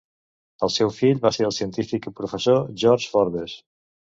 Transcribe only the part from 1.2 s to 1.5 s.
va ser